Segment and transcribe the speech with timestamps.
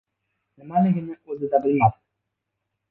[0.61, 1.97] Nimaligini o‘zida bilmadi.